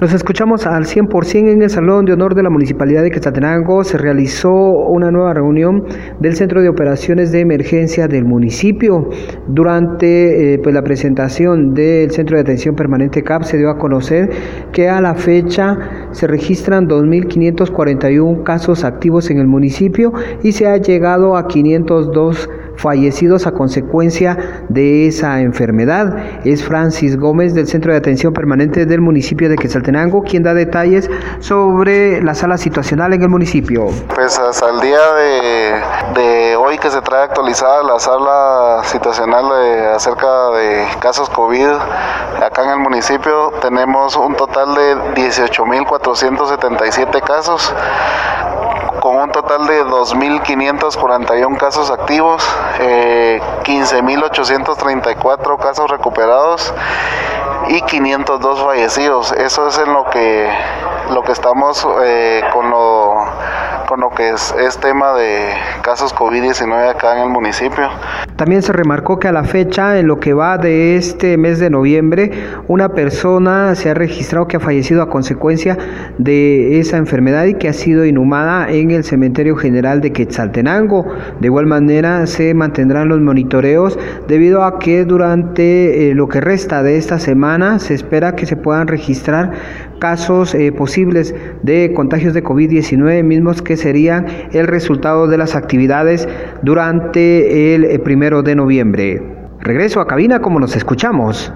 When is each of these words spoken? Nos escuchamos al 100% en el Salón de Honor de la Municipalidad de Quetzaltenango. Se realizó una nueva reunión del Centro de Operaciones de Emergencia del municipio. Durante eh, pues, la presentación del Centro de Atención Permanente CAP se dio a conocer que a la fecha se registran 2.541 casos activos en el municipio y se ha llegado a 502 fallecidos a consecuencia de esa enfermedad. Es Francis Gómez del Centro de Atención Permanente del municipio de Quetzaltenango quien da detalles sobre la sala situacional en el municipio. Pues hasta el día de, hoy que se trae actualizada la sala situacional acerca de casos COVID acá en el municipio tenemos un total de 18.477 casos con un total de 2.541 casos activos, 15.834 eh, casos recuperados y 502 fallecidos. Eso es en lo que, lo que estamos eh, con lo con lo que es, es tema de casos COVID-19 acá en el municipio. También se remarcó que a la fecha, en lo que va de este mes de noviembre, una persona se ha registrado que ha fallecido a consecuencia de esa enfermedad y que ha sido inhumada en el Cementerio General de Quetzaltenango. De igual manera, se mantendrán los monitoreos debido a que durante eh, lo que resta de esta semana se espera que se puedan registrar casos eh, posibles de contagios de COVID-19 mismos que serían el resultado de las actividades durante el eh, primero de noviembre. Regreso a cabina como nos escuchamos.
Nos 0.00 0.12
escuchamos 0.12 0.64
al 0.64 0.84
100% 0.84 1.50
en 1.50 1.60
el 1.60 1.70
Salón 1.70 2.04
de 2.04 2.12
Honor 2.12 2.36
de 2.36 2.44
la 2.44 2.50
Municipalidad 2.50 3.02
de 3.02 3.10
Quetzaltenango. 3.10 3.82
Se 3.82 3.98
realizó 3.98 4.54
una 4.54 5.10
nueva 5.10 5.34
reunión 5.34 5.86
del 6.20 6.36
Centro 6.36 6.62
de 6.62 6.68
Operaciones 6.68 7.32
de 7.32 7.40
Emergencia 7.40 8.06
del 8.06 8.24
municipio. 8.24 9.10
Durante 9.48 10.54
eh, 10.54 10.58
pues, 10.60 10.72
la 10.72 10.84
presentación 10.84 11.74
del 11.74 12.12
Centro 12.12 12.36
de 12.36 12.42
Atención 12.42 12.76
Permanente 12.76 13.24
CAP 13.24 13.42
se 13.42 13.58
dio 13.58 13.70
a 13.70 13.78
conocer 13.78 14.30
que 14.70 14.88
a 14.88 15.00
la 15.00 15.16
fecha 15.16 15.76
se 16.12 16.28
registran 16.28 16.86
2.541 16.88 18.44
casos 18.44 18.84
activos 18.84 19.30
en 19.30 19.40
el 19.40 19.48
municipio 19.48 20.12
y 20.44 20.52
se 20.52 20.68
ha 20.68 20.76
llegado 20.76 21.36
a 21.36 21.48
502 21.48 22.48
fallecidos 22.78 23.46
a 23.46 23.52
consecuencia 23.52 24.64
de 24.68 25.08
esa 25.08 25.40
enfermedad. 25.40 26.16
Es 26.44 26.64
Francis 26.64 27.18
Gómez 27.18 27.54
del 27.54 27.66
Centro 27.66 27.92
de 27.92 27.98
Atención 27.98 28.32
Permanente 28.32 28.86
del 28.86 29.00
municipio 29.00 29.48
de 29.48 29.56
Quetzaltenango 29.56 30.22
quien 30.22 30.44
da 30.44 30.54
detalles 30.54 31.10
sobre 31.40 32.22
la 32.22 32.34
sala 32.34 32.56
situacional 32.56 33.12
en 33.12 33.22
el 33.22 33.28
municipio. 33.28 33.86
Pues 34.14 34.38
hasta 34.38 34.70
el 34.70 34.80
día 34.80 35.00
de, 36.14 36.54
hoy 36.56 36.78
que 36.78 36.88
se 36.90 37.02
trae 37.02 37.24
actualizada 37.24 37.82
la 37.82 37.98
sala 37.98 38.84
situacional 38.84 39.44
acerca 39.94 40.50
de 40.50 40.86
casos 41.00 41.28
COVID 41.30 41.74
acá 42.42 42.64
en 42.64 42.70
el 42.70 42.78
municipio 42.78 43.52
tenemos 43.60 44.16
un 44.16 44.34
total 44.36 44.74
de 44.74 44.96
18.477 45.14 47.20
casos 47.22 47.74
con 49.00 49.16
un 49.16 49.32
total 49.32 49.66
de 49.66 49.84
2.541 49.84 51.58
casos 51.58 51.90
activos, 51.90 52.46
15.834 52.78 55.10
eh, 55.10 55.56
casos 55.60 55.90
recuperados 55.90 56.72
y 57.68 57.82
502 57.82 58.62
fallecidos. 58.62 59.32
Eso 59.32 59.66
es 59.68 59.76
en 59.78 59.92
lo 59.92 60.08
que, 60.10 60.50
lo 61.10 61.22
que 61.22 61.32
estamos 61.32 61.86
eh, 62.02 62.42
con 62.52 62.70
lo 62.70 63.17
con 63.88 64.00
lo 64.00 64.10
que 64.10 64.28
es, 64.28 64.54
es 64.60 64.76
tema 64.78 65.14
de 65.14 65.48
casos 65.82 66.14
COVID-19 66.14 66.90
acá 66.90 67.16
en 67.16 67.22
el 67.24 67.30
municipio. 67.30 67.88
También 68.36 68.62
se 68.62 68.72
remarcó 68.74 69.18
que 69.18 69.28
a 69.28 69.32
la 69.32 69.44
fecha, 69.44 69.98
en 69.98 70.06
lo 70.06 70.20
que 70.20 70.34
va 70.34 70.58
de 70.58 70.96
este 70.96 71.38
mes 71.38 71.58
de 71.58 71.70
noviembre, 71.70 72.30
una 72.68 72.90
persona 72.90 73.74
se 73.74 73.88
ha 73.88 73.94
registrado 73.94 74.46
que 74.46 74.58
ha 74.58 74.60
fallecido 74.60 75.02
a 75.02 75.08
consecuencia 75.08 75.78
de 76.18 76.78
esa 76.78 76.98
enfermedad 76.98 77.46
y 77.46 77.54
que 77.54 77.68
ha 77.68 77.72
sido 77.72 78.04
inhumada 78.04 78.70
en 78.70 78.90
el 78.90 79.04
Cementerio 79.04 79.56
General 79.56 80.02
de 80.02 80.12
Quetzaltenango. 80.12 81.06
De 81.40 81.46
igual 81.46 81.64
manera, 81.66 82.26
se 82.26 82.52
mantendrán 82.52 83.08
los 83.08 83.20
monitoreos 83.20 83.98
debido 84.28 84.64
a 84.64 84.78
que 84.78 85.06
durante 85.06 86.10
eh, 86.10 86.14
lo 86.14 86.28
que 86.28 86.42
resta 86.42 86.82
de 86.82 86.98
esta 86.98 87.18
semana 87.18 87.78
se 87.78 87.94
espera 87.94 88.36
que 88.36 88.44
se 88.44 88.56
puedan 88.56 88.86
registrar 88.86 89.52
casos 89.98 90.54
eh, 90.54 90.72
posibles 90.72 91.34
de 91.62 91.92
contagios 91.94 92.34
de 92.34 92.44
COVID-19 92.44 93.24
mismos 93.24 93.62
que 93.62 93.77
serían 93.78 94.26
el 94.52 94.66
resultado 94.66 95.26
de 95.26 95.38
las 95.38 95.54
actividades 95.54 96.28
durante 96.62 97.74
el 97.74 97.84
eh, 97.84 97.98
primero 97.98 98.42
de 98.42 98.54
noviembre. 98.54 99.22
Regreso 99.60 100.00
a 100.00 100.06
cabina 100.06 100.40
como 100.40 100.60
nos 100.60 100.76
escuchamos. 100.76 101.52